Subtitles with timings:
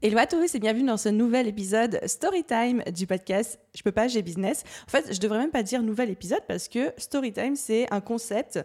[0.00, 4.06] Hello à tous et bienvenue dans ce nouvel épisode Storytime du podcast Je peux pas,
[4.06, 4.62] j'ai business.
[4.86, 8.60] En fait, je devrais même pas dire nouvel épisode parce que Storytime, c'est un concept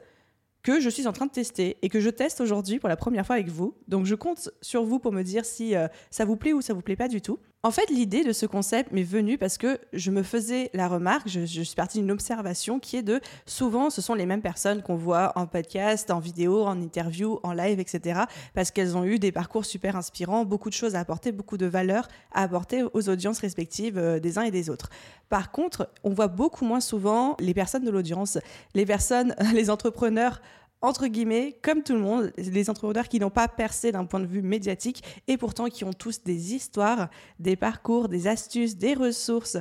[0.64, 3.26] que je suis en train de tester et que je teste aujourd'hui pour la première
[3.26, 3.76] fois avec vous.
[3.88, 6.74] Donc je compte sur vous pour me dire si euh, ça vous plaît ou ça
[6.74, 7.38] vous plaît pas du tout.
[7.66, 11.30] En fait, l'idée de ce concept m'est venue parce que je me faisais la remarque,
[11.30, 14.98] je, suis partie d'une observation qui est de souvent ce sont les mêmes personnes qu'on
[14.98, 18.24] voit en podcast, en vidéo, en interview, en live, etc.
[18.54, 21.66] Parce qu'elles ont eu des parcours super inspirants, beaucoup de choses à apporter, beaucoup de
[21.66, 24.90] valeurs à apporter aux audiences respectives euh, des uns et des autres.
[25.30, 28.38] Par contre, on voit beaucoup moins souvent les personnes de l'audience,
[28.76, 30.42] les personnes, les entrepreneurs
[30.84, 34.28] entre guillemets, comme tout le monde, les entrepreneurs qui n'ont pas percé d'un point de
[34.28, 39.58] vue médiatique et pourtant qui ont tous des histoires, des parcours, des astuces, des ressources,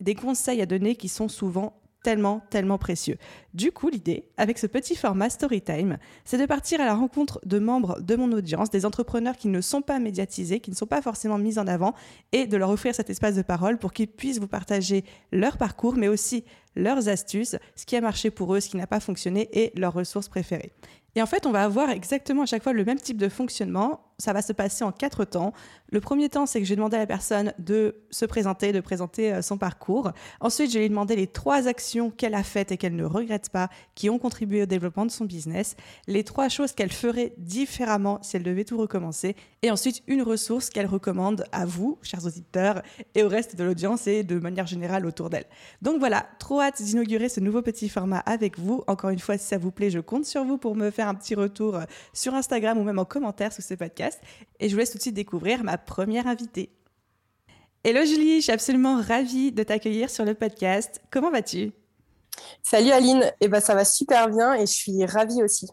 [0.00, 3.16] des conseils à donner qui sont souvent tellement, tellement précieux.
[3.52, 7.58] Du coup, l'idée, avec ce petit format Storytime, c'est de partir à la rencontre de
[7.58, 11.02] membres de mon audience, des entrepreneurs qui ne sont pas médiatisés, qui ne sont pas
[11.02, 11.94] forcément mis en avant,
[12.30, 15.96] et de leur offrir cet espace de parole pour qu'ils puissent vous partager leur parcours,
[15.96, 16.44] mais aussi
[16.76, 19.94] leurs astuces, ce qui a marché pour eux, ce qui n'a pas fonctionné, et leurs
[19.94, 20.70] ressources préférées.
[21.16, 24.12] Et en fait, on va avoir exactement à chaque fois le même type de fonctionnement.
[24.18, 25.52] Ça va se passer en quatre temps.
[25.92, 28.80] Le premier temps, c'est que je vais demander à la personne de se présenter, de
[28.80, 30.10] présenter euh, son parcours.
[30.40, 33.50] Ensuite, je vais lui demander les trois actions qu'elle a faites et qu'elle ne regrette
[33.50, 35.76] pas, qui ont contribué au développement de son business.
[36.06, 39.36] Les trois choses qu'elle ferait différemment si elle devait tout recommencer.
[39.60, 42.82] Et ensuite, une ressource qu'elle recommande à vous, chers auditeurs,
[43.14, 45.46] et au reste de l'audience et de manière générale autour d'elle.
[45.82, 48.82] Donc voilà, trop hâte d'inaugurer ce nouveau petit format avec vous.
[48.86, 51.14] Encore une fois, si ça vous plaît, je compte sur vous pour me faire un
[51.14, 51.84] petit retour euh,
[52.14, 54.05] sur Instagram ou même en commentaire sous ce podcast.
[54.60, 56.70] Et je vous laisse tout de suite découvrir ma première invitée.
[57.84, 61.00] Hello Julie, je suis absolument ravie de t'accueillir sur le podcast.
[61.10, 61.72] Comment vas-tu?
[62.62, 65.68] Salut Aline, eh ben, ça va super bien et je suis ravie aussi.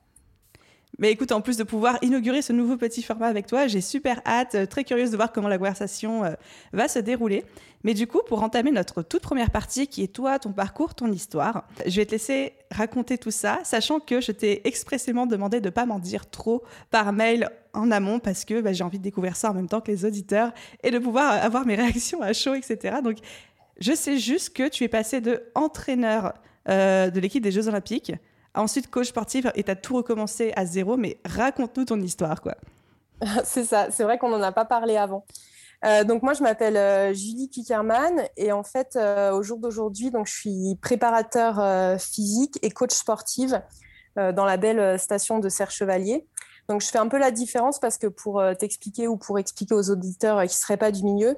[1.04, 4.22] Mais écoute, en plus de pouvoir inaugurer ce nouveau petit format avec toi, j'ai super
[4.26, 6.32] hâte, euh, très curieuse de voir comment la conversation euh,
[6.72, 7.44] va se dérouler.
[7.84, 11.12] Mais du coup, pour entamer notre toute première partie, qui est toi, ton parcours, ton
[11.12, 15.66] histoire, je vais te laisser raconter tout ça, sachant que je t'ai expressément demandé de
[15.66, 19.04] ne pas m'en dire trop par mail en amont, parce que bah, j'ai envie de
[19.04, 20.54] découvrir ça en même temps que les auditeurs
[20.84, 23.00] et de pouvoir avoir mes réactions à chaud, etc.
[23.04, 23.18] Donc,
[23.78, 26.34] je sais juste que tu es passé de entraîneur
[26.70, 28.14] euh, de l'équipe des Jeux Olympiques
[28.56, 32.56] Ensuite, coach sportif et tu as tout recommencé à zéro, mais raconte-nous ton histoire, quoi.
[33.44, 35.26] c'est ça, c'est vrai qu'on n'en a pas parlé avant.
[35.86, 40.12] Euh, donc moi, je m'appelle euh, Julie Kickerman et en fait, euh, au jour d'aujourd'hui,
[40.12, 43.62] donc je suis préparateur physique et coach sportive
[44.16, 46.28] dans la belle station de Serre Chevalier.
[46.70, 49.90] Donc je fais un peu la différence parce que pour t'expliquer ou pour expliquer aux
[49.90, 51.36] auditeurs qui ne seraient pas du milieu,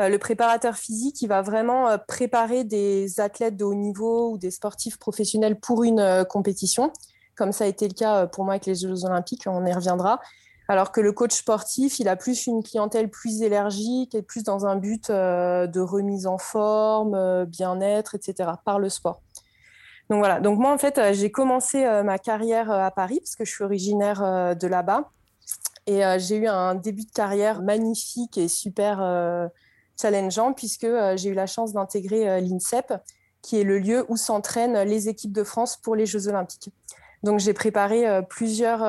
[0.00, 4.50] le préparateur physique, il va vraiment euh, préparer des athlètes de haut niveau ou des
[4.50, 6.92] sportifs professionnels pour une euh, compétition,
[7.36, 10.20] comme ça a été le cas pour moi avec les Jeux olympiques, on y reviendra.
[10.66, 14.66] Alors que le coach sportif, il a plus une clientèle plus élargie, et plus dans
[14.66, 19.20] un but de remise en forme, bien-être, etc., par le sport.
[20.08, 23.50] Donc voilà, donc moi en fait, j'ai commencé ma carrière à Paris parce que je
[23.52, 25.10] suis originaire de là-bas.
[25.86, 29.50] Et j'ai eu un début de carrière magnifique et super
[30.00, 32.94] challengeant puisque euh, j'ai eu la chance d'intégrer euh, l'INSEP,
[33.42, 36.70] qui est le lieu où s'entraînent les équipes de France pour les Jeux olympiques.
[37.22, 38.84] Donc j'ai préparé euh, plusieurs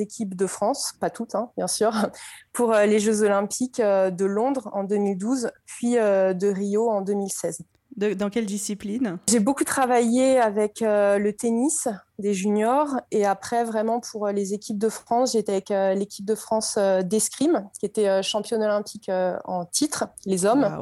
[0.00, 1.92] équipes de France, pas toutes hein, bien sûr,
[2.52, 7.60] pour les Jeux olympiques de Londres en 2012, puis de Rio en 2016
[7.98, 9.18] dans quelle discipline?
[9.28, 14.54] J'ai beaucoup travaillé avec euh, le tennis des juniors et après vraiment pour euh, les
[14.54, 19.10] équipes de France, j'étais avec euh, l'équipe de France d'escrime qui était championne olympique
[19.44, 20.80] en titre, les hommes.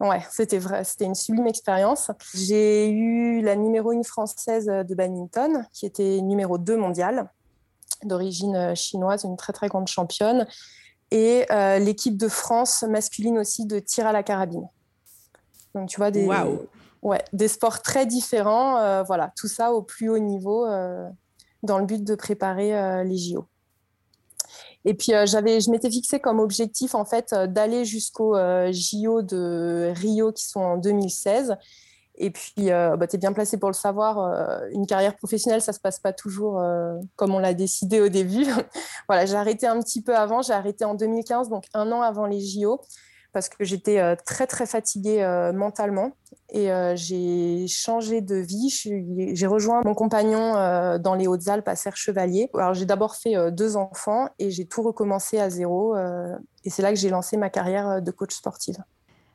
[0.00, 2.10] Ouais, c'était vrai, c'était une sublime expérience.
[2.34, 7.30] J'ai eu la numéro 1 française de badminton qui était numéro 2 mondiale
[8.02, 10.46] d'origine chinoise, une très très grande championne
[11.10, 11.46] et
[11.78, 14.68] l'équipe de France masculine aussi de tir à la carabine.
[15.74, 16.26] Donc, tu vois, des,
[17.02, 18.78] ouais, des sports très différents.
[18.78, 21.08] Euh, voilà, tout ça au plus haut niveau euh,
[21.62, 23.46] dans le but de préparer euh, les JO.
[24.84, 28.34] Et puis, j'avais, je m'étais fixé comme objectif, en fait, d'aller jusqu'aux
[28.70, 31.56] JO de Rio qui sont en 2016
[32.16, 35.60] Et puis, euh, bah, tu es bien placé pour le savoir, euh, une carrière professionnelle,
[35.60, 38.44] ça ne se passe pas toujours euh, comme on l'a décidé au début.
[39.08, 42.26] voilà, j'ai arrêté un petit peu avant, j'ai arrêté en 2015, donc un an avant
[42.26, 42.80] les JO,
[43.34, 45.22] parce que j'étais très, très fatiguée
[45.54, 46.12] mentalement.
[46.50, 48.70] Et j'ai changé de vie.
[49.34, 50.54] J'ai rejoint mon compagnon
[50.98, 52.48] dans les Hautes-Alpes à Serre-Chevalier.
[52.54, 55.96] Alors, j'ai d'abord fait deux enfants et j'ai tout recommencé à zéro.
[55.96, 58.76] et c'est là que j'ai lancé ma carrière de coach sportive.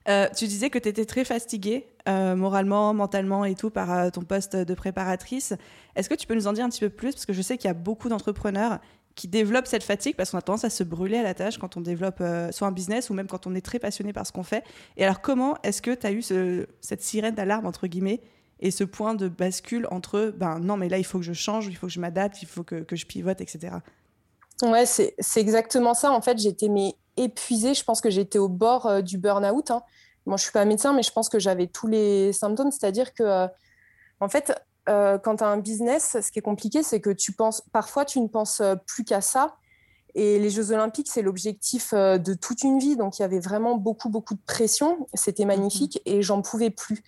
[0.10, 4.10] Euh, tu disais que tu étais très fatiguée, euh, moralement, mentalement et tout, par euh,
[4.10, 5.54] ton poste de préparatrice.
[5.96, 7.12] Est-ce que tu peux nous en dire un petit peu plus?
[7.12, 8.80] Parce que je sais qu'il y a beaucoup d'entrepreneurs
[9.20, 11.76] qui développent cette fatigue parce qu'on a tendance à se brûler à la tâche quand
[11.76, 14.44] on développe soit un business ou même quand on est très passionné par ce qu'on
[14.44, 14.64] fait.
[14.96, 18.22] Et alors, comment est-ce que tu as eu cette sirène d'alarme, entre guillemets,
[18.62, 21.68] et ce point de bascule entre ben non, mais là, il faut que je change,
[21.68, 23.74] il faut que je m'adapte, il faut que, que, je pivote, etc.
[24.62, 26.12] Ouais, c'est exactement ça.
[26.14, 26.70] En fait, j'étais
[27.18, 27.74] épuisée.
[27.74, 29.72] Je pense que j'étais au bord du burn-out.
[29.72, 29.82] Hein.
[30.26, 32.72] Moi, je suis pas médecin, mais je pense que j'avais tous les symptômes.
[32.72, 33.48] C'est-à-dire que, euh,
[34.22, 34.54] en fait,
[34.90, 38.06] euh, quand tu as un business, ce qui est compliqué, c'est que tu penses, parfois,
[38.06, 39.56] tu ne penses euh, plus qu'à ça.
[40.16, 42.98] Et les Jeux Olympiques, c'est l'objectif de toute une vie.
[42.98, 45.08] Donc, il y avait vraiment beaucoup, beaucoup de pression.
[45.14, 46.14] C'était magnifique mhm.
[46.14, 47.04] et j'en pouvais plus.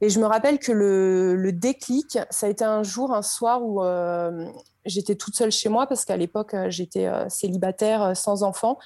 [0.00, 3.62] Et je me rappelle que le, le, déclic, ça a été un jour, un soir
[3.62, 3.82] où
[4.84, 8.78] j'étais toute seule chez moi parce qu'à l'époque, j'étais célibataire, sans enfant.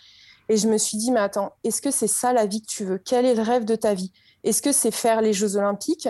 [0.50, 2.85] Et je me suis dit, mais attends, est-ce que c'est ça la vie que tu
[2.85, 2.99] veux?
[2.99, 4.12] Quel est le rêve de ta vie?
[4.43, 6.08] Est-ce que c'est faire les Jeux Olympiques?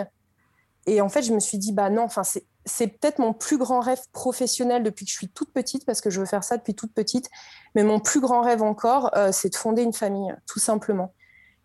[0.87, 2.23] Et en fait, je me suis dit, bah non, enfin,
[2.65, 6.09] c'est peut-être mon plus grand rêve professionnel depuis que je suis toute petite, parce que
[6.09, 7.29] je veux faire ça depuis toute petite.
[7.75, 11.13] Mais mon plus grand rêve encore, euh, c'est de fonder une famille, tout simplement.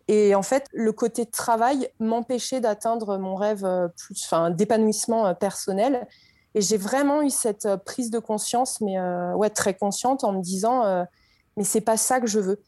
[0.07, 6.07] Et en fait, le côté travail m'empêchait d'atteindre mon rêve euh, enfin, d'épanouissement euh, personnel.
[6.55, 8.97] Et j'ai vraiment eu cette prise de conscience, mais
[9.35, 11.05] ouais, très consciente, en me disant
[11.55, 12.61] mais c'est pas ça que je veux.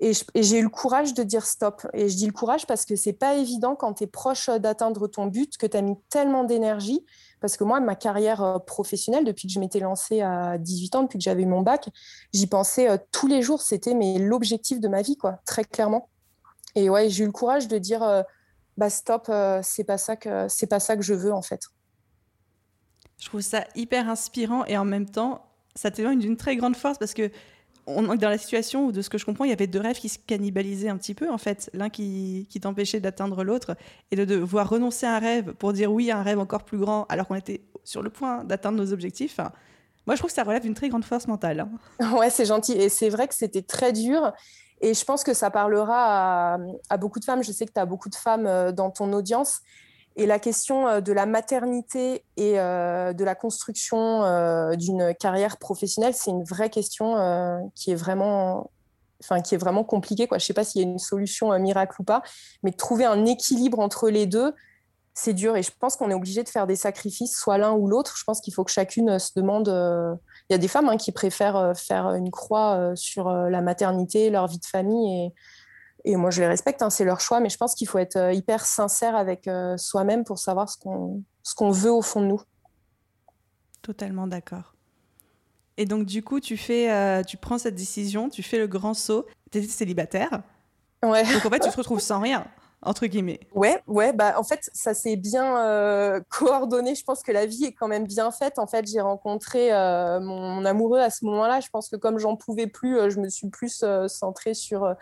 [0.00, 1.86] Et j'ai eu le courage de dire stop.
[1.92, 5.06] Et je dis le courage parce que c'est pas évident quand tu es proche d'atteindre
[5.06, 7.04] ton but, que tu as mis tellement d'énergie.
[7.40, 11.02] Parce que moi, ma carrière euh, professionnelle, depuis que je m'étais lancée à 18 ans,
[11.02, 11.88] depuis que j'avais mon bac,
[12.32, 13.62] j'y pensais euh, tous les jours.
[13.62, 16.08] C'était l'objectif de ma vie, quoi, très clairement.
[16.74, 18.22] Et ouais, j'ai eu le courage de dire euh,
[18.76, 19.30] bah stop,
[19.62, 21.60] c'est pas ça que c'est pas ça que je veux en fait.
[23.18, 25.46] Je trouve ça hyper inspirant et en même temps,
[25.76, 27.30] ça témoigne d'une très grande force parce que
[27.86, 29.80] on est dans la situation où, de ce que je comprends, il y avait deux
[29.80, 31.70] rêves qui se cannibalisaient un petit peu, en fait.
[31.74, 33.76] L'un qui, t'empêchait d'atteindre l'autre,
[34.10, 36.78] et de devoir renoncer à un rêve pour dire oui à un rêve encore plus
[36.78, 39.38] grand, alors qu'on était sur le point d'atteindre nos objectifs.
[40.06, 41.60] moi, je trouve que ça relève d'une très grande force mentale.
[41.60, 42.12] Hein.
[42.18, 42.72] Ouais, c'est gentil.
[42.72, 44.32] Et c'est vrai que c'était très dur.
[44.80, 46.58] Et je pense que ça parlera à,
[46.90, 47.42] à beaucoup de femmes.
[47.42, 49.60] Je sais que tu as beaucoup de femmes euh, dans ton audience.
[50.16, 55.56] Et la question euh, de la maternité et euh, de la construction euh, d'une carrière
[55.56, 57.14] professionnelle, c'est une vraie question
[57.74, 58.70] qui est vraiment,
[59.22, 60.28] enfin, qui est vraiment compliquée.
[60.30, 62.22] Je ne sais pas s'il y a une solution miracle ou pas,
[62.62, 64.54] mais trouver un équilibre entre les deux,
[65.14, 65.56] c'est dur.
[65.56, 68.14] Et je pense qu'on est obligé de faire des sacrifices, soit l'un ou l'autre.
[68.16, 69.68] Je pense qu'il faut que chacune se demande.
[70.48, 74.46] Il y a des femmes hein, qui préfèrent faire une croix sur la maternité, leur
[74.46, 75.34] vie de famille et
[76.04, 78.16] et moi, je les respecte, hein, c'est leur choix, mais je pense qu'il faut être
[78.16, 81.22] euh, hyper sincère avec euh, soi-même pour savoir ce qu'on
[81.56, 82.40] qu'on veut au fond de nous.
[83.82, 84.74] Totalement d'accord.
[85.76, 88.94] Et donc, du coup, tu, fais, euh, tu prends cette décision, tu fais le grand
[88.94, 89.26] saut.
[89.50, 90.42] Tu étais célibataire.
[91.02, 91.22] Ouais.
[91.32, 92.46] Donc, en fait, tu te retrouves sans rien
[92.86, 93.40] entre guillemets.
[93.54, 96.94] Ouais, ouais, bah en fait, ça s'est bien coordonné.
[96.94, 98.58] Je pense que la vie est quand même bien faite.
[98.58, 99.70] En fait, j'ai rencontré
[100.20, 101.60] mon, amoureux à ce moment-là.
[101.60, 104.94] Je pense que comme j'en pouvais plus, je me suis plus centrée sur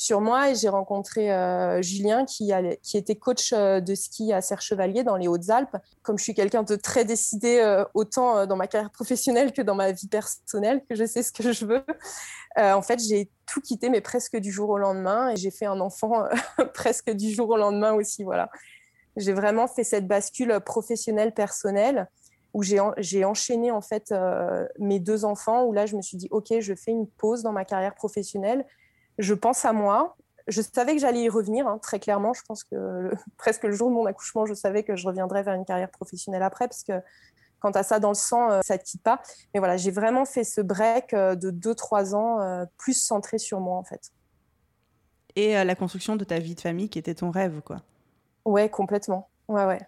[0.00, 4.40] sur moi et j'ai rencontré euh, Julien qui, qui était coach euh, de ski à
[4.40, 5.76] Serre-Chevalier dans les Hautes-Alpes.
[6.00, 9.74] Comme je suis quelqu'un de très décidé euh, autant dans ma carrière professionnelle que dans
[9.74, 11.84] ma vie personnelle, que je sais ce que je veux,
[12.56, 15.80] en fait j'ai tout quitté mais presque du jour au lendemain et j'ai fait un
[15.80, 16.24] enfant
[16.74, 18.24] presque du jour au lendemain aussi.
[18.24, 18.48] Voilà.
[19.16, 22.08] J'ai vraiment fait cette bascule professionnelle personnelle
[22.54, 24.14] où j'ai enchaîné en fait
[24.78, 27.52] mes deux enfants où là je me suis dit ok je fais une pause dans
[27.52, 28.64] ma carrière professionnelle
[29.20, 30.16] je pense à moi.
[30.48, 32.32] Je savais que j'allais y revenir, hein, très clairement.
[32.32, 35.54] Je pense que presque le jour de mon accouchement, je savais que je reviendrais vers
[35.54, 36.94] une carrière professionnelle après, parce que
[37.60, 39.20] quand tu as ça dans le sang, euh, ça ne te quitte pas.
[39.54, 43.60] Mais voilà, j'ai vraiment fait ce break euh, de 2-3 ans, euh, plus centré sur
[43.60, 44.10] moi, en fait.
[45.36, 47.82] Et la construction de ta vie de famille qui était ton rêve, quoi.
[48.44, 49.28] Ouais, complètement.
[49.46, 49.80] Ouais, ouais.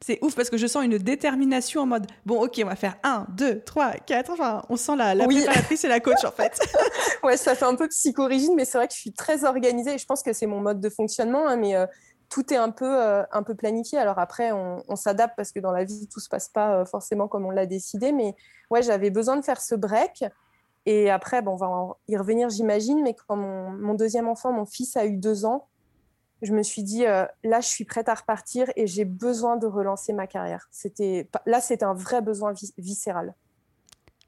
[0.00, 2.96] C'est ouf parce que je sens une détermination en mode bon, ok, on va faire
[3.02, 4.30] 1, 2, 3, 4.
[4.30, 6.58] Enfin, on sent la, la préparatrice et la coach en fait.
[7.24, 9.98] ouais, ça fait un peu psychorigide, mais c'est vrai que je suis très organisée et
[9.98, 11.48] je pense que c'est mon mode de fonctionnement.
[11.48, 11.86] Hein, mais euh,
[12.28, 13.98] tout est un peu, euh, un peu planifié.
[13.98, 17.26] Alors après, on, s'adapte parce que dans la vie, tout se passe pas euh, forcément
[17.26, 18.12] comme on l'a décidé.
[18.12, 18.34] Mais
[18.70, 20.24] ouais, j'avais besoin de faire ce break.
[20.86, 23.02] Et après, bon, on va y revenir, j'imagine.
[23.02, 25.66] Mais quand mon, mon, deuxième enfant, mon fils, a eu deux ans,
[26.42, 30.12] je me suis dit, là, je suis prête à repartir et j'ai besoin de relancer
[30.12, 30.68] ma carrière.
[30.70, 33.34] C'était, là, c'était un vrai besoin viscéral.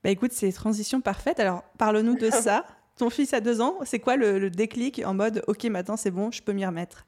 [0.02, 1.40] Bah écoute, c'est transition parfaite.
[1.40, 2.64] Alors, parle-nous de ça.
[2.96, 6.30] Ton fils a deux ans, c'est quoi le, déclic en mode, OK, maintenant c'est bon,
[6.30, 7.06] je peux m'y remettre?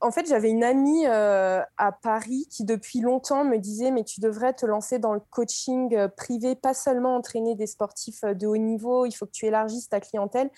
[0.00, 4.20] En fait, j'avais une amie euh, à Paris qui, depuis longtemps, me disait Mais tu
[4.20, 8.46] devrais te lancer dans le coaching euh, privé, pas seulement entraîner des sportifs euh, de
[8.46, 10.50] haut niveau, il faut que tu élargisses ta clientèle.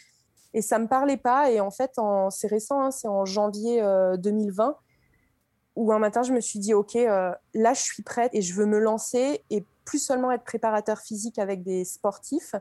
[0.53, 1.51] Et ça ne me parlait pas.
[1.51, 1.99] Et en fait,
[2.31, 3.83] c'est récent, hein, c'est en janvier
[4.19, 4.77] 2020,
[5.77, 8.67] où un matin, je me suis dit Ok, là, je suis prête et je veux
[8.67, 12.55] me lancer, et plus seulement être préparateur physique avec des sportifs.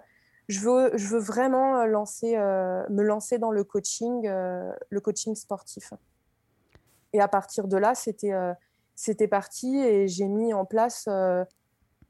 [0.47, 5.93] Je veux, je veux vraiment lancer, me lancer dans le coaching, le coaching sportif.
[7.13, 8.53] Et à partir de là, c'était euh,
[8.95, 11.43] c'était parti et j'ai mis en place euh,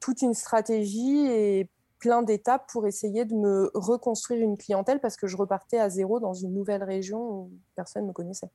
[0.00, 5.26] toute une stratégie et plein d'étapes pour essayer de me reconstruire une clientèle parce que
[5.26, 8.50] je repartais à zéro dans une nouvelle région où personne ne me connaissait.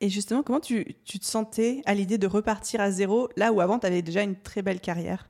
[0.00, 3.60] Et justement, comment tu, tu te sentais à l'idée de repartir à zéro là où
[3.60, 5.28] avant tu avais déjà une très belle carrière?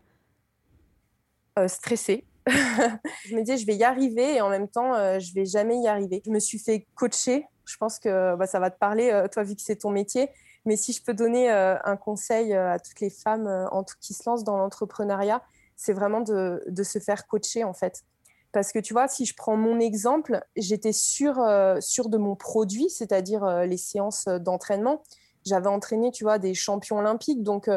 [1.59, 2.25] Euh, Stressée.
[2.47, 5.89] je me disais, je vais y arriver et en même temps, je vais jamais y
[5.89, 6.23] arriver.
[6.25, 9.43] Je me suis fait coacher je pense que bah, ça va te parler, euh, toi,
[9.43, 10.29] vu que c'est ton métier.
[10.67, 13.95] Mais si je peux donner euh, un conseil euh, à toutes les femmes en tout
[14.01, 15.43] qui se lancent dans l'entrepreneuriat,
[15.81, 18.05] c'est vraiment de, se faire coacher, en fait.
[18.53, 23.65] Parce que tu vois, si je prends mon exemple, j'étais sûre, de mon produit, c'est-à-dire
[23.65, 25.03] les séances d'entraînement.
[25.47, 27.43] J'avais entraîné, tu vois, des champions olympiques.
[27.43, 27.71] Donc,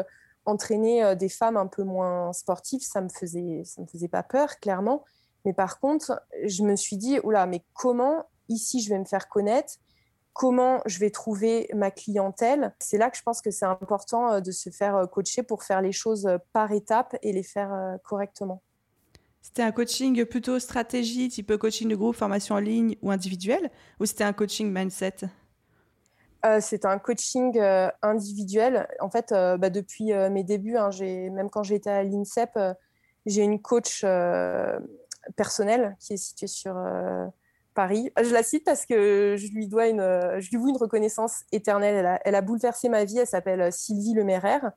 [0.44, 4.58] entraîner des femmes un peu moins sportives, ça me faisait, ça me faisait pas peur,
[4.60, 5.02] clairement.
[5.46, 9.30] Mais par contre, je me suis dit, oula, mais comment ici je vais me faire
[9.30, 9.76] connaître
[10.34, 12.74] comment je vais trouver ma clientèle.
[12.80, 15.62] C'est là que je pense que c'est important euh, de se faire euh, coacher pour
[15.62, 18.60] faire les choses euh, par étapes et les faire correctement.
[19.40, 24.06] C'était un coaching plutôt stratégie, type coaching de groupe, formation en ligne ou individuel, ou
[24.06, 25.16] c'était un coaching mindset?
[26.60, 27.58] C'est un coaching
[28.02, 28.86] individuel.
[29.00, 32.58] En fait, bah, depuis mes débuts, hein, même quand j'étais à l'INSEP,
[33.24, 34.04] j'ai une coach
[35.36, 36.74] personnelle qui est située sur
[37.74, 38.10] Paris.
[38.22, 40.00] Je la cite parce que je lui dois une,
[40.38, 42.20] je lui voue une reconnaissance éternelle.
[42.24, 43.18] Elle a, bouleversé ma vie.
[43.18, 44.72] Elle s'appelle euh, Sylvie Lemaire.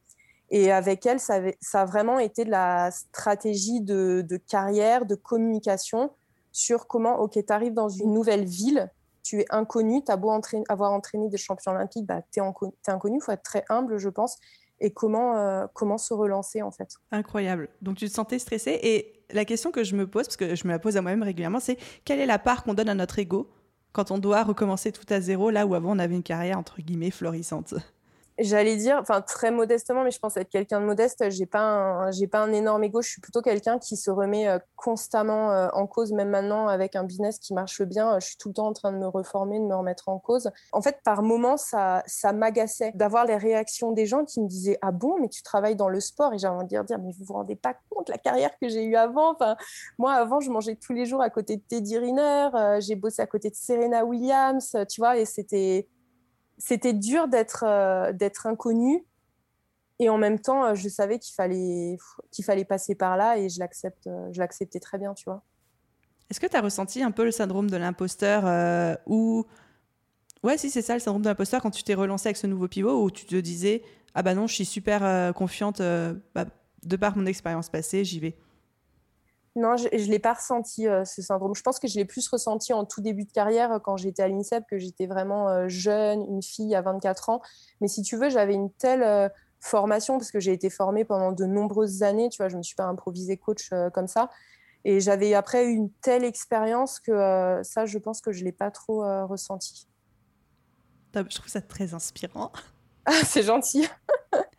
[0.50, 1.42] Et avec elle, ça,
[1.74, 6.12] a vraiment été de la stratégie de, carrière, de communication
[6.52, 8.90] sur comment, OK, tu arrives dans une nouvelle ville,
[9.24, 10.32] tu es inconnu, tu as beau
[10.70, 12.44] avoir entraîné des champions olympiques, bah, tu es,
[12.88, 14.38] inconnu, il faut être très humble, je pense.
[14.80, 16.96] Et comment, euh, comment se relancer, en fait.
[17.12, 17.70] Incroyable.
[17.82, 18.80] Donc, tu te sentais stressée.
[18.84, 21.24] Et la question que je me pose, parce que je me la pose à moi-même
[21.24, 23.50] régulièrement, c'est quelle est la part qu'on donne à notre ego
[23.92, 26.82] quand on doit recommencer tout à zéro, là où avant on avait une carrière entre
[26.82, 27.74] guillemets florissante?
[28.40, 31.28] J'allais dire, enfin très modestement, mais je pense être quelqu'un de modeste.
[31.32, 33.02] J'ai pas j'ai pas un énorme ego.
[33.02, 36.96] Je suis plutôt quelqu'un qui se remet euh, constamment euh, en cause, même maintenant avec
[36.96, 38.14] un business qui marche bien.
[38.14, 40.20] Euh, je suis tout le temps en train de me reformer, de me remettre en
[40.20, 40.52] cause.
[40.72, 44.78] En fait, par moments, ça, ça m'agaçait d'avoir les réactions des gens qui me disaient
[44.84, 46.32] ah bon, mais tu travailles dans le sport?
[46.36, 48.70] Et j'ai envie de dire, dire mais vous vous rendez pas compte la carrière que
[48.70, 49.34] j'ai eue avant.
[49.34, 49.56] Enfin,
[49.98, 52.50] moi avant, je mangeais tous les jours à côté de Teddy Riner.
[52.82, 55.88] j'ai bossé à côté de Serena Williams, tu vois, et c'était
[56.58, 59.06] c'était dur d'être euh, d'être inconnu.
[60.00, 61.98] Et en même temps euh, je savais qu'il fallait
[62.32, 65.44] qu'il fallait passer par là et je l'accepte euh, je l'acceptais très bien tu vois.
[66.30, 69.46] Est-ce que tu as ressenti un peu le syndrome de l'imposteur ou
[70.44, 72.68] ouais si c'est ça le syndrome de l'imposteur quand tu t'es relancé avec ce nouveau
[72.68, 73.82] pivot où tu te disais
[74.14, 75.82] ah bah non je suis super confiante
[76.36, 76.46] bah,
[76.84, 78.36] de par mon expérience passée j'y vais
[79.58, 81.56] non, je ne l'ai pas ressenti, euh, ce syndrome.
[81.56, 84.22] Je pense que je l'ai plus ressenti en tout début de carrière, euh, quand j'étais
[84.22, 87.42] à l'INSEP, que j'étais vraiment euh, jeune, une fille à 24 ans.
[87.82, 91.46] Mais si tu veux, j'avais une telle formation, parce que j'ai été formée pendant de
[91.46, 94.30] nombreuses années, tu vois, je ne me suis pas improvisée coach comme ça.
[94.86, 98.70] Et j'avais après une telle expérience que ça, je pense que je ne l'ai pas
[98.70, 99.88] trop ressenti.
[101.16, 102.52] Je trouve ça très inspirant.
[103.06, 103.88] Ah, c'est gentil.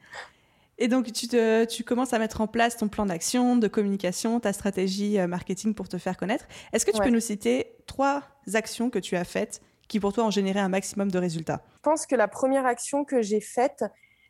[0.80, 4.38] Et donc, tu, te, tu, commences à mettre en place ton plan d'action, de communication,
[4.38, 6.46] ta stratégie euh, marketing pour te faire connaître.
[6.72, 8.22] Est-ce que tu peux nous citer trois
[8.54, 11.62] actions que tu as faites qui, pour toi, ont généré un maximum de résultats?
[11.78, 13.84] Je pense que la première action que j'ai faite,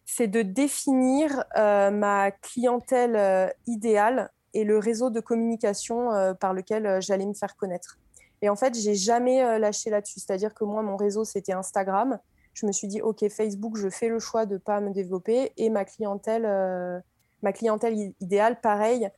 [0.07, 6.09] c'est de définir euh, ma clientèle euh, idéale et le réseau de communication
[6.41, 7.99] par lequel j'allais me faire connaître.
[8.41, 10.21] Et en fait, j'ai jamais lâché là-dessus.
[10.21, 12.19] C'est-à-dire que moi, mon réseau, c'était Instagram
[12.59, 15.53] je me suis dit, OK, Facebook, je fais le choix de ne pas me développer
[15.57, 16.99] et ma clientèle, euh,
[17.43, 19.09] ma clientèle idéale, pareil,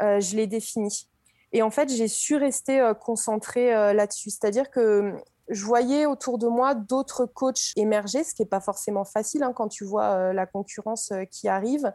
[0.00, 1.08] euh, je l'ai définie.
[1.52, 4.30] Et en fait, j'ai su rester euh, concentrée là-dessus.
[4.30, 5.14] C'est-à-dire que
[5.48, 9.52] je voyais autour de moi d'autres coachs émerger, ce qui n'est pas forcément facile hein,
[9.54, 11.92] quand tu vois la concurrence qui arrive.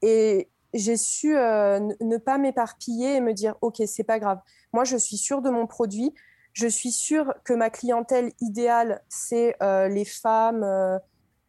[0.00, 4.38] Et j'ai su ne pas m'éparpiller et me dire, OK, c'est pas grave.
[4.72, 6.14] Moi, je suis sûre de mon produit
[6.52, 11.00] Je suis sûre que ma clientèle idéale, c'est les femmes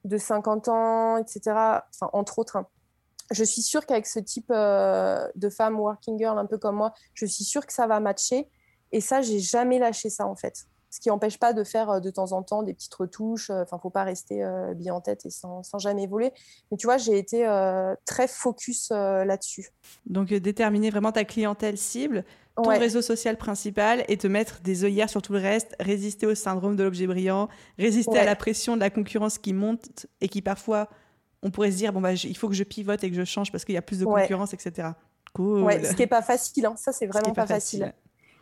[0.03, 1.41] de 50 ans, etc.
[1.47, 2.57] Enfin, entre autres.
[2.57, 2.67] Hein.
[3.31, 7.25] Je suis sûre qu'avec ce type de femme working girl, un peu comme moi, je
[7.25, 8.49] suis sûre que ça va matcher.
[8.91, 11.99] Et ça, j'ai jamais lâché ça en fait ce qui n'empêche pas de faire euh,
[11.99, 13.49] de temps en temps des petites retouches.
[13.49, 16.31] Euh, enfin, faut pas rester euh, bien en tête et sans, jamais voler.
[16.69, 17.47] Mais tu vois, j'ai été
[18.05, 19.69] très focus là-dessus.
[20.05, 25.09] Donc, déterminer vraiment ta clientèle cible, ton réseau social principal et te mettre des œillères
[25.09, 28.81] sur tout le reste, résister au syndrome de l'objet brillant, résister à la pression de
[28.81, 30.89] la concurrence qui monte et qui parfois,
[31.41, 33.51] on pourrait se dire, bon, bah, il faut que je pivote et que je change
[33.51, 34.89] parce qu'il y a plus de concurrence, etc.
[35.33, 35.63] Cool.
[35.63, 36.75] Ouais, ce qui n'est pas facile, hein.
[36.75, 37.93] ça c'est vraiment pas, facile.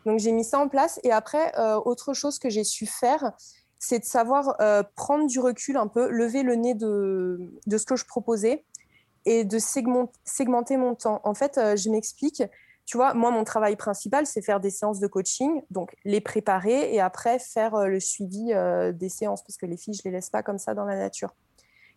[0.06, 0.98] Donc j'ai mis ça en place.
[1.04, 3.32] Et après, euh, autre chose que j'ai su faire,
[3.78, 7.86] c'est de savoir euh, prendre du recul un peu, lever le nez de, de ce
[7.86, 8.64] que je proposais
[9.24, 11.20] et de segmenter mon temps.
[11.24, 12.42] En fait, euh, je m'explique.
[12.90, 16.92] Tu vois, moi, mon travail principal, c'est faire des séances de coaching, donc les préparer
[16.92, 18.52] et après faire le suivi
[18.94, 21.32] des séances, parce que les filles, je les laisse pas comme ça dans la nature.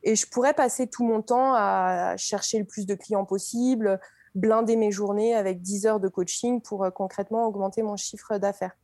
[0.03, 3.99] Et je pourrais passer tout mon temps à chercher le plus de clients possible,
[4.35, 8.75] blinder mes journées avec 10 heures de coaching pour euh, concrètement augmenter mon chiffre d'affaires.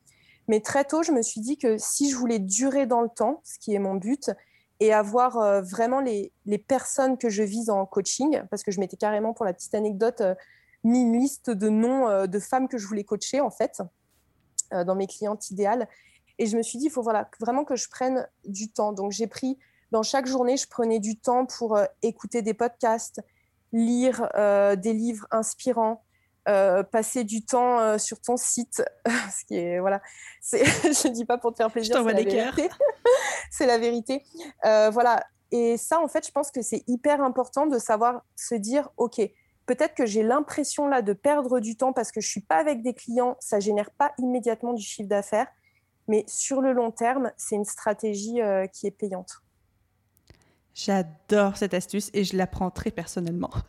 [0.47, 3.41] Mais très tôt, je me suis dit que si je voulais durer dans le temps,
[3.43, 4.31] ce qui est mon but,
[4.79, 6.31] et avoir euh, vraiment les,
[6.67, 10.21] personnes que je vise en coaching, parce que je m'étais carrément, pour la petite anecdote,
[10.21, 10.33] euh,
[10.83, 13.81] mis une liste de noms de femmes que je voulais coacher, en fait,
[14.71, 15.87] dans mes clientes idéales.
[16.37, 18.93] Et je me suis dit, il faut voilà, vraiment que je prenne du temps.
[18.93, 19.57] Donc, j'ai pris,
[19.91, 23.21] dans chaque journée, je prenais du temps pour écouter des podcasts,
[23.71, 26.03] lire euh, des livres inspirants,
[26.47, 30.01] euh, passer du temps euh, sur ton site, ce qui est voilà,
[30.51, 32.69] je ne dis pas pour te faire plaisir, la, vérité.
[33.51, 34.23] c'est la vérité.
[34.63, 38.89] voilà, et ça en fait, je pense que c'est hyper important de savoir se dire,
[38.97, 39.21] ok,
[39.69, 42.81] peut-être que j'ai l'impression là de perdre du temps parce que je suis pas avec
[42.81, 45.45] des clients, ça génère pas immédiatement du chiffre d'affaires,
[46.07, 48.39] mais sur le long terme, c'est une stratégie
[48.73, 49.43] qui est payante.
[50.73, 53.51] J'adore cette astuce et je l'apprends très personnellement.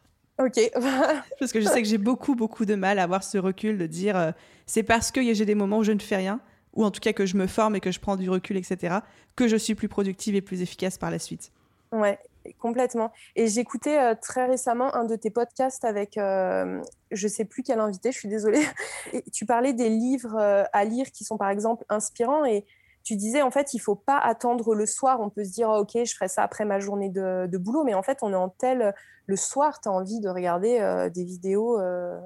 [0.43, 0.59] Ok.
[1.39, 3.87] parce que je sais que j'ai beaucoup, beaucoup de mal à avoir ce recul de
[3.87, 4.33] dire euh,
[4.65, 6.41] c'est parce que j'ai des moments où je ne fais rien,
[6.73, 9.01] ou en tout cas que je me forme et que je prends du recul, etc.,
[9.37, 11.53] que je suis plus productive et plus efficace par la suite.
[11.93, 12.19] Ouais,
[12.59, 13.13] complètement.
[13.37, 17.81] Et j'écoutais euh, très récemment un de tes podcasts avec, euh, je sais plus quel
[17.81, 18.65] invité, je suis désolée.
[19.13, 20.37] Et tu parlais des livres
[20.73, 22.45] à lire qui sont par exemple inspirants.
[22.45, 22.65] Et
[23.03, 25.21] tu disais en fait il faut pas attendre le soir.
[25.21, 27.85] On peut se dire ok je ferai ça après ma journée de, boulot.
[27.85, 28.95] Mais en fait on est en tel
[29.27, 32.19] le soir tu as envie de regarder euh, des vidéos euh,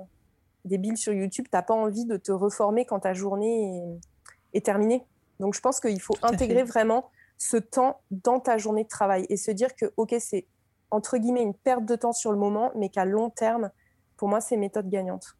[0.64, 1.46] des billes sur YouTube.
[1.50, 3.82] Tu n'as pas envie de te reformer quand ta journée
[4.52, 5.04] est, terminée.
[5.40, 9.36] Donc je pense qu'il faut intégrer vraiment ce temps dans ta journée de travail et
[9.36, 10.46] se dire que ok c'est
[10.90, 13.70] entre guillemets une perte de temps sur le moment mais qu'à long terme
[14.16, 15.36] pour moi c'est méthode gagnante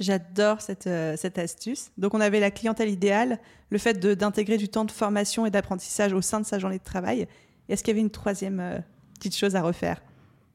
[0.00, 1.92] J'adore cette, euh, cette, astuce.
[1.96, 3.38] Donc, on avait la clientèle idéale,
[3.70, 6.82] le fait d'intégrer du temps de formation et d'apprentissage au sein de sa journée de
[6.82, 7.28] travail.
[7.68, 8.78] Est-ce qu'il y avait une troisième euh,
[9.14, 10.02] petite chose à refaire?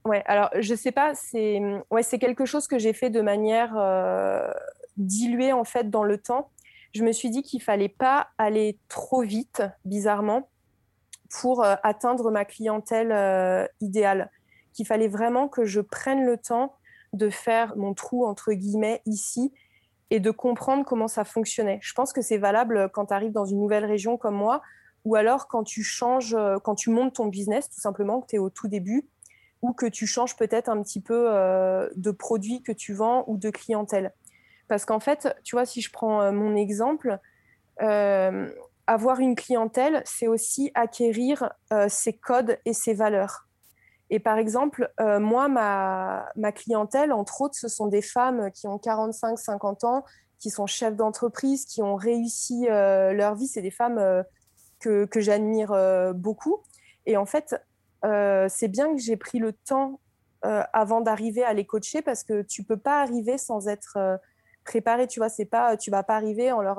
[0.06, 4.50] Ouais, alors je sais pas, c'est ouais, quelque chose que j'ai fait de manière euh,
[4.98, 6.50] diluée en fait dans le temps.
[6.98, 10.50] Je me suis dit qu'il fallait pas aller trop vite, bizarrement,
[11.30, 14.32] pour atteindre ma clientèle idéale.
[14.74, 16.74] Qu'il fallait vraiment que je prenne le temps
[17.14, 19.54] de faire mon trou entre guillemets ici
[20.10, 21.78] et de comprendre comment ça fonctionnait.
[21.84, 24.64] Je pense que c'est valable quand tu arrives dans une nouvelle région comme moi
[25.06, 28.36] ou alors quand tu changes, euh, quand tu montes ton business tout simplement, que tu
[28.38, 29.08] es au tout début
[29.62, 33.38] ou que tu changes peut-être un petit peu euh, de produit que tu vends ou
[33.38, 34.14] de clientèle.
[34.68, 37.20] Parce qu'en fait, tu vois, si je prends euh, mon exemple,
[38.88, 41.52] avoir une clientèle, c'est aussi acquérir
[41.90, 43.48] ses codes et ses valeurs.
[44.10, 48.78] Et par exemple, euh, moi, ma, clientèle, entre autres, ce sont des femmes qui ont
[48.78, 50.06] 45, 50 ans,
[50.40, 53.48] qui sont chefs d'entreprise, qui ont réussi euh, leur vie.
[53.48, 54.24] C'est des femmes euh,
[54.80, 55.76] que, que j'admire
[56.16, 56.62] beaucoup.
[57.06, 57.56] Et en fait,
[58.04, 60.00] c'est bien que j'ai pris le temps
[60.44, 64.20] avant d'arriver à les coacher parce que tu peux pas arriver sans être
[64.68, 65.08] préparé.
[65.08, 66.78] Tu vois, c'est pas, tu vas pas arriver en leur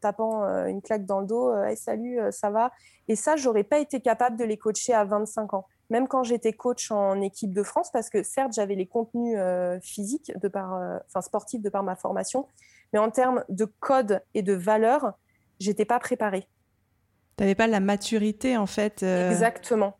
[0.00, 1.54] tapant une claque dans le dos.
[1.54, 2.72] Hey, salut, ça va.
[3.08, 6.52] Et ça, j'aurais pas été capable de les coacher à 25 ans même quand j'étais
[6.52, 10.74] coach en équipe de France, parce que certes, j'avais les contenus euh, physiques, de par,
[10.74, 12.46] euh, enfin sportifs de par ma formation,
[12.92, 15.12] mais en termes de code et de valeur,
[15.58, 16.46] j'étais pas préparée.
[17.36, 19.02] Tu n'avais pas la maturité, en fait.
[19.02, 19.30] Euh.
[19.30, 19.96] Exactement.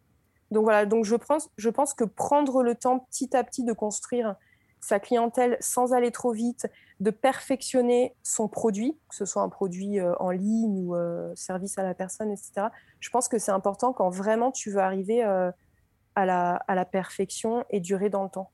[0.51, 3.73] Donc voilà, donc je pense, je pense que prendre le temps petit à petit de
[3.73, 4.37] construire
[4.81, 6.67] sa clientèle sans aller trop vite,
[7.01, 10.95] de perfectionner son produit, que ce soit un produit en ligne ou
[11.35, 12.69] service à la personne, etc.
[12.99, 17.65] Je pense que c'est important quand vraiment tu veux arriver à la, à la perfection
[17.71, 18.51] et durer dans le temps.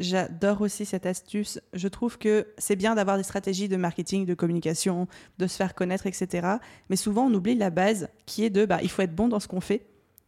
[0.00, 1.60] j'adore aussi cette astuce.
[1.72, 5.06] Je trouve que c'est bien d'avoir des stratégies de marketing, de communication,
[5.38, 6.48] de se faire connaître, etc.
[6.88, 9.40] Mais souvent, on oublie la base qui est de, bah, il faut être bon dans
[9.40, 9.86] ce qu'on fait,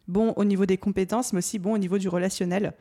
[0.09, 2.75] bon au niveau des compétences, mais aussi bon au niveau du relationnel,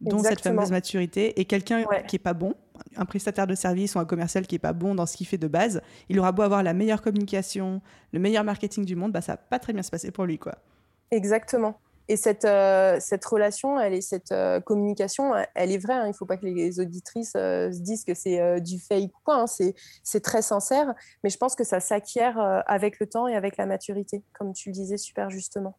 [0.00, 1.40] dont cette fameuse maturité.
[1.40, 2.54] Et quelqu'un qui est pas bon,
[2.96, 5.38] un prestataire de service ou un commercial qui est pas bon dans ce qu'il fait
[5.38, 7.80] de base, il aura beau avoir la meilleure communication,
[8.12, 10.38] le meilleur marketing du monde, bah, ça va pas très bien se passer pour lui,
[10.38, 10.56] quoi.
[11.10, 11.78] Exactement.
[12.08, 15.94] Et cette, euh, cette relation, elle est, cette euh, communication, elle est vraie.
[15.94, 16.04] Hein.
[16.04, 19.20] Il ne faut pas que les auditrices euh, se disent que c'est du fake ou
[19.24, 19.36] quoi.
[19.36, 19.46] Hein.
[20.02, 20.92] C'est très sincère.
[21.22, 24.68] Mais je pense que ça s'acquiert avec le temps et avec la maturité, comme tu
[24.68, 25.78] le disais super justement.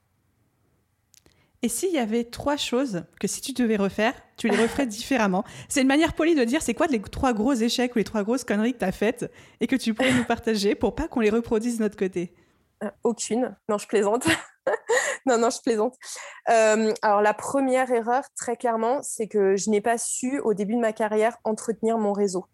[1.61, 5.43] Et s'il y avait trois choses que si tu devais refaire, tu les referais différemment
[5.69, 8.23] C'est une manière polie de dire c'est quoi les trois gros échecs ou les trois
[8.23, 11.21] grosses conneries que tu as faites et que tu pourrais nous partager pour pas qu'on
[11.21, 12.33] les reproduise de notre côté
[13.03, 13.55] Aucune.
[13.69, 14.27] Non, je plaisante.
[15.25, 15.95] non, non, je plaisante.
[16.49, 20.75] Euh, alors, la première erreur, très clairement, c'est que je n'ai pas su, au début
[20.75, 22.45] de ma carrière, entretenir mon réseau.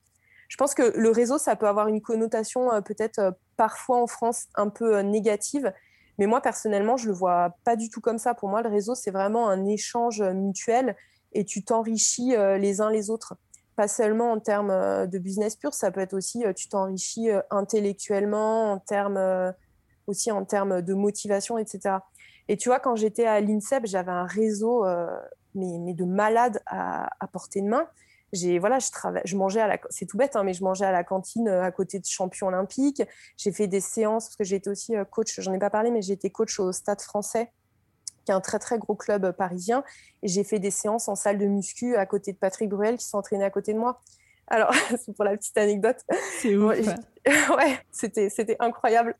[0.48, 4.08] Je pense que le réseau, ça peut avoir une connotation euh, peut-être euh, parfois en
[4.08, 5.74] France un peu négative,
[6.18, 8.34] mais moi, personnellement, je ne le vois pas du tout comme ça.
[8.34, 10.96] Pour moi, le réseau, c'est vraiment un échange mutuel
[11.34, 13.36] et tu t'enrichis les uns les autres.
[13.76, 18.80] Pas seulement en termes de business pur, ça peut être aussi, tu t'enrichis intellectuellement, en
[18.80, 19.54] termes
[20.08, 21.98] aussi en termes de motivation, etc.
[22.48, 25.08] Et tu vois, quand j'étais à l'INSEP, j'avais un réseau euh,
[25.56, 27.88] mais, de malades à, portée de main.
[28.34, 28.88] J'ai voilà, je
[29.26, 31.64] je mangeais à la, c'est tout bête, hein, mais je mangeais à la cantine euh,
[31.64, 33.04] à côté de champions olympiques.
[33.38, 35.40] J'ai fait des séances parce que j'ai été aussi euh, coach.
[35.40, 37.52] J'en ai pas parlé, mais j'ai été coach au Stade Français,
[38.26, 39.84] qui est un très très gros club parisien.
[40.24, 43.06] Et j'ai fait des séances en salle de muscu à côté de Patrick Bruel qui
[43.06, 44.02] s'entraînait à côté de moi.
[44.48, 45.98] Alors, c'est pour la petite anecdote.
[46.40, 46.78] C'est ouf.
[47.26, 49.16] ouais, c'était, c'était incroyable.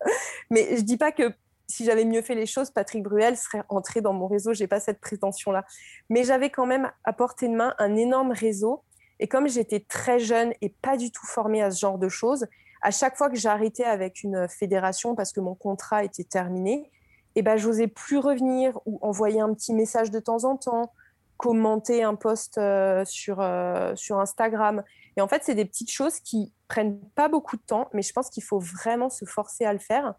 [0.50, 1.34] Mais je dis pas que
[1.68, 4.54] si j'avais mieux fait les choses, Patrick Bruel serait entré dans mon réseau.
[4.54, 5.66] J'ai pas cette prétention-là.
[6.10, 8.84] Mais j'avais quand même à portée de main un énorme réseau.
[9.22, 12.48] Et comme j'étais très jeune et pas du tout formée à ce genre de choses,
[12.82, 16.92] à chaque fois que j'arrêtais avec une fédération parce que mon contrat était terminé,
[17.36, 20.92] eh ben, j'osais plus revenir ou envoyer un petit message de temps en temps,
[21.38, 24.84] commenter un post euh, sur, euh, sur Instagram.
[25.16, 28.12] Et en fait, c'est des petites choses qui prennent pas beaucoup de temps, mais je
[28.14, 30.16] pense qu'il faut vraiment se forcer à le faire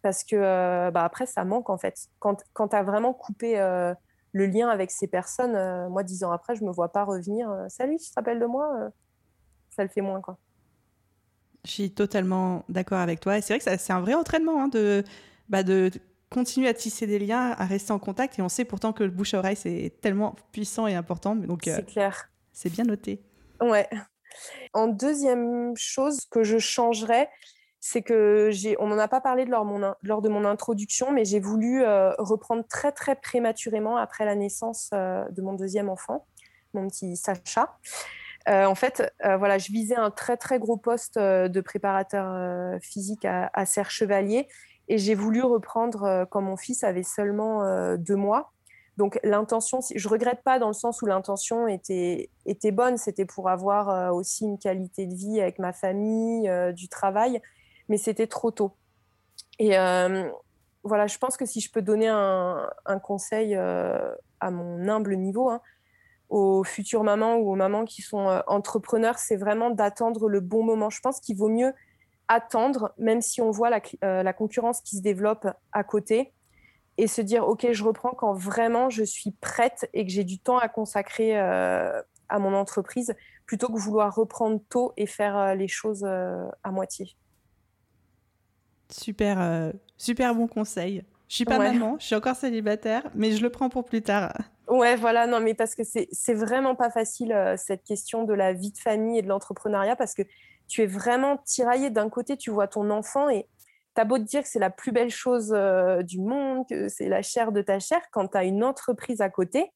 [0.00, 2.08] parce que euh, bah, après, ça manque en fait.
[2.20, 3.58] Quand, quand tu as vraiment coupé
[4.36, 7.50] le lien avec ces personnes, euh, moi, dix ans après, je me vois pas revenir.
[7.68, 8.90] Salut, tu te rappelles de moi
[9.70, 10.38] Ça le fait moins, quoi.
[11.64, 13.38] Je suis totalement d'accord avec toi.
[13.38, 15.02] Et c'est vrai que c'est un vrai entraînement hein, de,
[15.48, 15.90] bah, de
[16.30, 18.38] continuer à tisser des liens, à rester en contact.
[18.38, 21.34] Et on sait pourtant que le bouche à oreille, c'est tellement puissant et important.
[21.34, 22.30] Donc, c'est clair.
[22.52, 23.22] C'est bien noté.
[23.60, 23.88] Ouais.
[24.74, 27.28] En deuxième chose que je changerais,
[27.80, 31.82] c'est que j'ai, on n'en a pas parlé lors, de mon introduction, mais j'ai voulu
[31.82, 36.26] euh, reprendre très très prématurément après la naissance euh, de mon deuxième enfant,
[36.74, 37.76] mon petit Sacha.
[38.48, 43.50] Euh, en fait, voilà, je visais un très très gros poste de préparateur physique à,
[43.52, 44.46] à Serre Chevalier
[44.88, 48.52] et j'ai voulu reprendre quand mon fils avait seulement deux mois.
[48.98, 53.48] Donc l'intention, je regrette pas dans le sens où l'intention était, était bonne, c'était pour
[53.48, 57.42] avoir aussi une qualité de vie avec ma famille, du travail,
[57.88, 58.76] mais c'était trop tôt.
[59.58, 60.28] Et euh,
[60.82, 65.48] voilà, je pense que si je peux donner un, conseil euh, à mon humble niveau
[65.48, 65.60] hein,
[66.28, 70.62] aux futures mamans ou aux mamans qui sont euh, entrepreneurs, c'est vraiment d'attendre le bon
[70.62, 70.90] moment.
[70.90, 71.72] Je pense qu'il vaut mieux
[72.28, 73.80] attendre, même si on voit la,
[74.22, 76.32] la, concurrence qui se développe à côté,
[76.98, 80.40] et se dire, OK, je reprends quand vraiment je suis prête et que j'ai du
[80.40, 82.04] temps à consacrer à
[82.40, 87.16] mon entreprise, plutôt que vouloir reprendre tôt et faire les choses à moitié.
[88.90, 91.04] Super, euh, super bon conseil.
[91.28, 94.32] Je suis pas maman, je suis encore célibataire, mais je le prends pour plus tard.
[94.68, 98.52] Ouais, voilà, non, mais parce que c'est vraiment pas facile euh, cette question de la
[98.52, 100.22] vie de famille et de l'entrepreneuriat parce que
[100.68, 101.90] tu es vraiment tiraillé.
[101.90, 103.48] D'un côté, tu vois ton enfant et
[103.94, 107.08] t'as beau te dire que c'est la plus belle chose euh, du monde, que c'est
[107.08, 109.72] la chair de ta chair, quand tu as une entreprise à côté,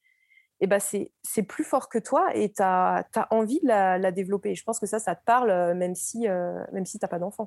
[0.60, 4.54] eh ben c'est plus fort que toi et tu as, envie de la, développer.
[4.54, 7.46] je pense que ça, ça te parle même si, même si tu n'as pas d'enfant.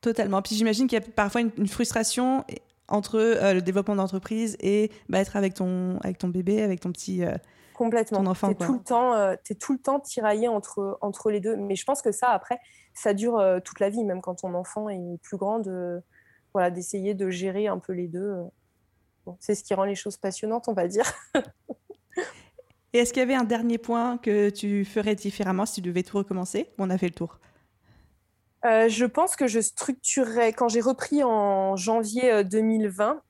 [0.00, 0.40] Totalement.
[0.40, 2.44] Puis j'imagine qu'il y a parfois une, frustration
[2.88, 6.90] entre euh, le développement d'entreprise et bah, être avec ton, avec ton bébé, avec ton
[6.90, 7.34] petit euh,
[7.74, 8.18] Complètement.
[8.18, 8.48] ton enfant.
[8.54, 11.56] Tu es, tout le temps, euh, es tout le temps tiraillé entre, entre les deux.
[11.56, 12.58] Mais je pense que ça, après,
[12.94, 16.00] ça dure toute la vie, même quand ton enfant est plus grand, de,
[16.52, 18.34] voilà, d'essayer de gérer un peu les deux.
[19.38, 21.04] c'est ce qui rend les choses passionnantes, on va dire.
[22.92, 26.02] et est-ce qu'il y avait un dernier point que tu ferais différemment si tu devais
[26.02, 26.70] tout recommencer?
[26.78, 27.38] On a fait le tour.
[28.64, 33.22] Euh, je pense que je structurerai, quand j'ai repris en janvier 2020,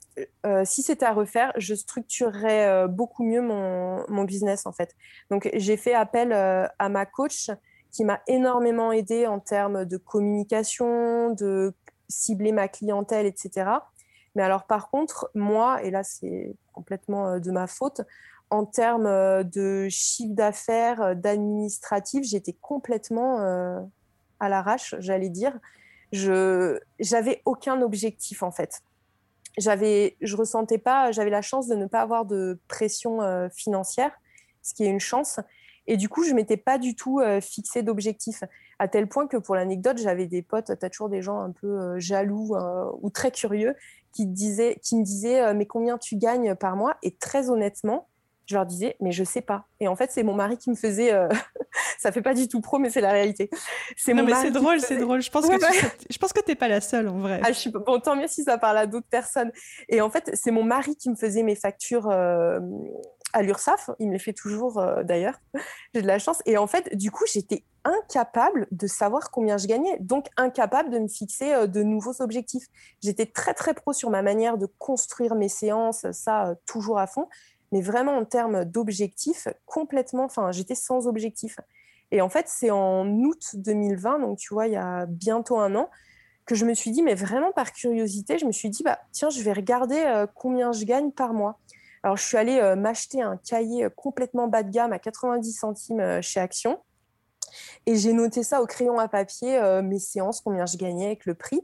[0.44, 4.94] euh, si c'était à refaire, je structurerais beaucoup mieux mon, mon, business en fait.
[5.30, 7.50] Donc j'ai fait appel à ma coach
[7.92, 11.74] qui m'a énormément aidé en termes de communication, de
[12.08, 13.70] cibler ma clientèle, etc.
[14.34, 18.02] Mais alors par contre, moi, et là c'est complètement de ma faute,
[18.50, 23.88] en termes de chiffre d'affaires, d'administratif, j'étais complètement
[24.40, 25.59] à l'arrache, j'allais dire.
[26.12, 28.83] Je j'avais aucun objectif en fait.
[29.59, 33.20] J'avais, je ressentais pas, j'avais la chance de ne pas avoir de pression
[33.55, 34.12] financière,
[34.62, 35.40] ce qui est une chance.
[35.87, 38.44] Et du coup, je m'étais pas du tout fixé d'objectif,
[38.79, 41.50] à tel point que pour l'anecdote, j'avais des potes, tu as toujours des gens un
[41.50, 42.57] peu jaloux
[43.03, 43.74] ou très curieux
[44.12, 46.96] qui, disaient, qui me disaient mais combien tu gagnes par mois?
[47.03, 48.09] Et très honnêtement,
[48.50, 49.66] je leur disais, mais je sais pas.
[49.78, 51.12] Et en fait, c'est mon mari qui me faisait.
[51.12, 51.28] Euh...
[51.98, 53.48] ça fait pas du tout pro, mais c'est la réalité.
[53.96, 55.22] C'est non, mais c'est drôle, c'est drôle.
[55.22, 55.54] Je pense que
[56.10, 57.40] je pense que t'es pas la seule en vrai.
[57.44, 57.70] Ah, je suis...
[57.70, 59.52] Bon, tant mieux si ça parle à d'autres personnes.
[59.88, 62.08] Et en fait, c'est mon mari qui me faisait mes factures.
[62.10, 62.58] Euh,
[63.32, 65.38] à l'URSSAF, il me les fait toujours euh, d'ailleurs,
[65.94, 66.42] j'ai de la chance.
[66.46, 70.98] Et en fait, du coup, j'étais incapable de savoir combien je gagnais, donc incapable de
[70.98, 72.66] me fixer euh, de nouveaux objectifs.
[73.04, 77.28] J'étais très très pro sur ma manière de construire mes séances, ça toujours à fond
[77.72, 81.59] mais vraiment en termes d'objectifs, complètement, enfin, j'étais sans objectif.
[82.11, 85.74] Et en fait, c'est en août 2020, donc tu vois, il y a bientôt un
[85.76, 85.88] an,
[86.50, 89.30] que je me suis dit, mais vraiment par curiosité, je me suis dit, bah, tiens,
[89.30, 91.61] je vais regarder euh, combien je gagne par mois.
[92.02, 95.52] Alors, je suis allée euh, m'acheter un cahier euh, complètement bas de gamme à 90
[95.52, 96.80] centimes chez Action.
[97.87, 101.35] Et j'ai noté ça au crayon à papier, mes séances, combien je gagnais avec le
[101.35, 101.61] prix.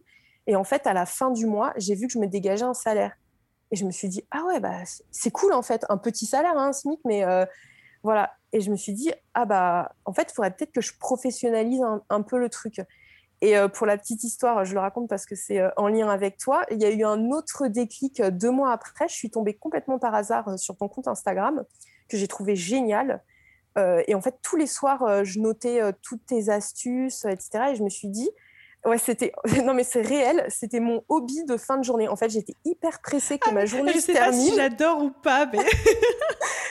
[0.49, 2.75] Et en fait, à la fin du mois, j'ai vu que je me dégageais un
[2.75, 3.12] salaire.
[3.70, 6.57] Et je me suis dit, ah ouais, bah, c'est cool en fait, un petit salaire,
[6.57, 7.44] hein, un SMIC, mais euh,
[8.02, 8.33] voilà.
[8.52, 11.83] Et je me suis dit, ah bah, en fait, il faudrait peut-être que je professionnalise
[12.09, 12.81] un, peu le truc.
[13.42, 16.09] Et euh, pour la petite histoire, je le raconte parce que c'est euh, en lien
[16.09, 16.64] avec toi.
[16.70, 19.09] Il y a eu un autre déclic deux mois après.
[19.09, 21.64] Je suis tombée complètement par hasard sur ton compte Instagram
[22.09, 23.22] que j'ai trouvé génial.
[23.76, 27.72] et en fait, tous les soirs, je notais toutes tes astuces, etc.
[27.72, 28.31] Et je me suis dit,
[28.87, 29.33] Ouais, c'était.
[29.64, 30.46] Non, mais c'est réel.
[30.49, 32.09] C'était mon hobby de fin de journée.
[32.09, 35.03] En fait, j'étais hyper pressée que ah, ma journée je se sais Pas si j'adore
[35.03, 35.59] ou pas, mais.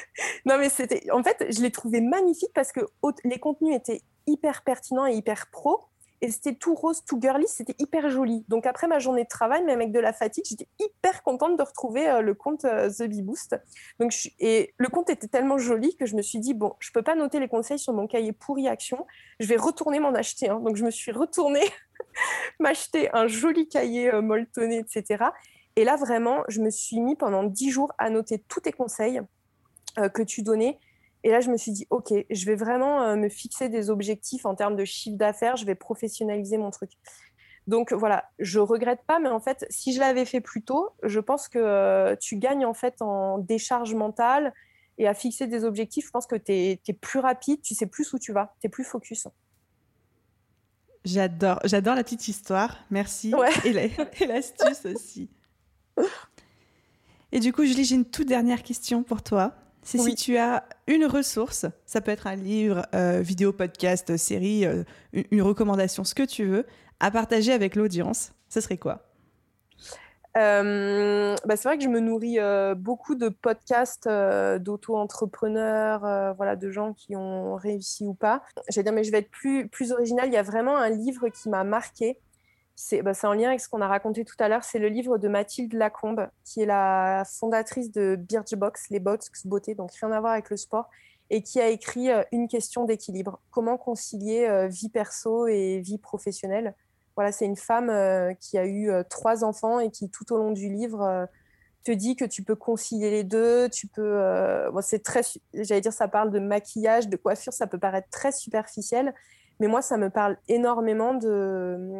[0.45, 1.09] non, mais c'était.
[1.11, 2.79] En fait, je l'ai trouvé magnifique parce que
[3.23, 5.81] les contenus étaient hyper pertinents et hyper pro.
[6.25, 8.43] Et c'était tout rose, tout girly, c'était hyper joli.
[8.47, 11.61] Donc après ma journée de travail, même avec de la fatigue, j'étais hyper contente de
[11.61, 13.55] retrouver euh, le compte euh, The Bee Boost.
[13.99, 17.03] Donc, Et le compte était tellement joli que je me suis dit, bon, je peux
[17.03, 19.05] pas noter les conseils sur mon cahier pourri action,
[19.39, 20.47] je vais retourner m'en acheter.
[20.47, 21.69] Donc je me suis retournée
[22.59, 25.25] m'acheter un joli cahier euh, molletonné, etc.
[25.75, 29.21] Et là, vraiment, je me suis mis pendant dix jours à noter tous tes conseils
[29.99, 30.79] euh, que tu donnais.
[31.25, 34.45] Et là, je me suis dit, OK, je vais vraiment euh, me fixer des objectifs
[34.45, 36.91] en termes de chiffre d'affaires, je vais professionnaliser mon truc.
[37.65, 41.19] Donc voilà, je regrette pas, mais en fait, si je l'avais fait plus tôt, je
[41.19, 44.53] pense que tu gagnes en fait en décharge mentale
[44.99, 46.05] et à fixer des objectifs.
[46.05, 48.67] Je pense que tu es, es, plus rapide, tu sais plus où tu vas, tu
[48.67, 49.27] es plus focus.
[51.05, 52.77] J'adore, j'adore la petite histoire.
[52.91, 53.33] Merci.
[53.65, 55.31] Et l'astuce aussi.
[57.31, 59.55] Et du coup, Julie, j'ai une toute dernière question pour toi.
[59.85, 64.65] C'est si tu as une ressource, ça peut être un livre, euh, vidéo, podcast, série,
[64.65, 66.65] euh, une recommandation, ce que tu veux,
[66.99, 69.03] à partager avec l'audience, ce serait quoi?
[70.37, 76.55] Euh, bah, c'est vrai que je me nourris euh, beaucoup de podcasts euh, d'auto-entrepreneurs, voilà,
[76.55, 78.41] de gens qui ont réussi ou pas.
[78.69, 80.27] J'allais dire, mais je vais être plus, plus original.
[80.27, 82.17] Il y a vraiment un livre qui m'a marqué.
[82.75, 84.63] C'est bah, en lien avec ce qu'on a raconté tout à l'heure.
[84.63, 89.75] C'est le livre de Mathilde Lacombe, qui est la fondatrice de Birchbox, les box beauté,
[89.75, 90.89] donc rien à voir avec le sport,
[91.29, 93.39] et qui a écrit Une question d'équilibre.
[93.49, 96.75] Comment concilier vie perso et vie professionnelle
[97.15, 100.37] voilà, c'est une femme euh, qui a eu euh, trois enfants et qui, tout au
[100.37, 101.25] long du livre, euh,
[101.85, 103.69] te dit que tu peux concilier les deux.
[103.69, 104.19] Tu peux.
[104.81, 105.21] c'est très.
[105.53, 109.13] J'allais dire, ça parle de maquillage, de coiffure, ça peut paraître très superficiel,
[109.59, 111.93] mais moi, ça me parle énormément de,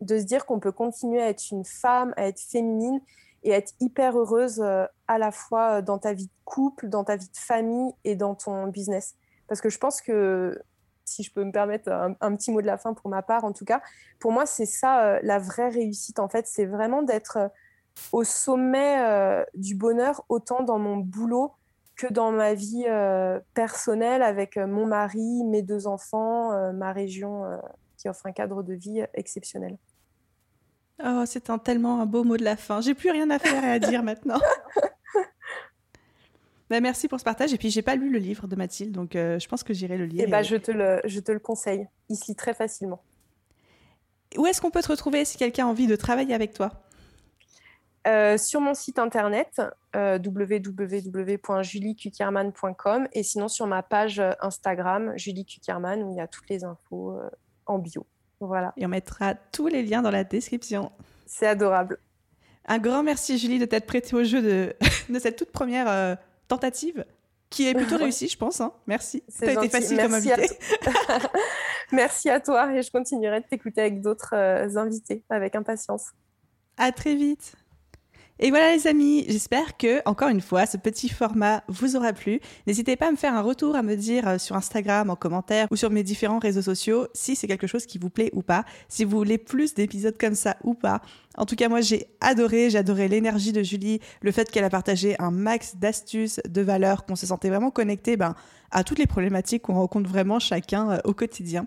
[0.00, 3.00] de se dire qu'on peut continuer à être une femme, à être féminine
[3.42, 7.28] et être hyper heureuse à la fois dans ta vie de couple, dans ta vie
[7.28, 9.14] de famille et dans ton business.
[9.46, 10.60] Parce que je pense que
[11.06, 13.52] si je peux me permettre un, petit mot de la fin pour ma part, en
[13.52, 13.80] tout cas,
[14.18, 16.18] pour moi, c'est ça euh, la vraie réussite.
[16.18, 17.48] En fait, c'est vraiment d'être euh,
[18.12, 21.52] au sommet euh, du bonheur, autant dans mon boulot
[21.96, 22.84] que dans ma vie
[23.54, 27.58] personnelle avec mon mari, mes deux enfants, ma région
[28.06, 29.76] qui offre un cadre de vie exceptionnel.
[31.04, 32.80] Oh, c'est un, tellement un beau mot de la fin.
[32.80, 34.40] J'ai plus rien à faire et à dire maintenant.
[36.70, 37.52] Bah, merci pour ce partage.
[37.52, 39.96] Et puis, j'ai pas lu le livre de Mathilde, donc euh, je pense que j'irai
[39.96, 40.24] le lire.
[40.26, 41.86] Eh bah, je, te le, je te le conseille.
[42.08, 43.02] Il se lit très facilement.
[44.36, 46.72] Où est-ce qu'on peut te retrouver si quelqu'un a envie de travailler avec toi?
[48.08, 49.60] Euh, sur mon site internet
[49.96, 50.18] euh,
[53.12, 57.18] et sinon sur ma page Instagram Julie Kuckerman où il y a toutes les infos
[57.66, 58.06] en bio.
[58.40, 58.72] Voilà.
[58.76, 60.92] Et on mettra tous les liens dans la description.
[61.26, 61.98] C'est adorable.
[62.66, 64.74] Un grand merci Julie de t'être prêtée au jeu de,
[65.12, 67.04] de cette toute première tentative
[67.50, 68.60] qui est plutôt réussi, je pense.
[68.60, 68.72] Hein.
[68.86, 69.22] Merci.
[69.28, 70.48] Ça a été facile comme invité.
[71.92, 76.10] Merci à toi et je continuerai de t'écouter avec d'autres euh, invités avec impatience.
[76.76, 77.54] À très vite.
[78.38, 82.40] Et voilà les amis, j'espère que, encore une fois, ce petit format vous aura plu.
[82.66, 85.68] N'hésitez pas à me faire un retour, à me dire euh, sur Instagram, en commentaire
[85.70, 88.66] ou sur mes différents réseaux sociaux si c'est quelque chose qui vous plaît ou pas,
[88.90, 91.00] si vous voulez plus d'épisodes comme ça ou pas.
[91.38, 94.70] En tout cas, moi j'ai adoré, j'ai adoré l'énergie de Julie, le fait qu'elle a
[94.70, 98.34] partagé un max d'astuces, de valeurs, qu'on se sentait vraiment connecté ben,
[98.70, 101.66] à toutes les problématiques qu'on rencontre vraiment chacun euh, au quotidien.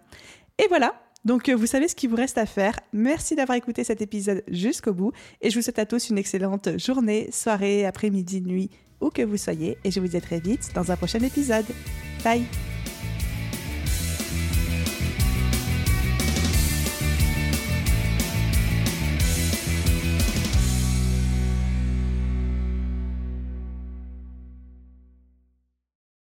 [0.59, 0.93] Et voilà,
[1.25, 2.79] donc euh, vous savez ce qu'il vous reste à faire.
[2.93, 6.77] Merci d'avoir écouté cet épisode jusqu'au bout et je vous souhaite à tous une excellente
[6.77, 8.69] journée, soirée, après-midi, nuit,
[9.01, 11.65] où que vous soyez et je vous dis à très vite dans un prochain épisode.
[12.23, 12.68] Bye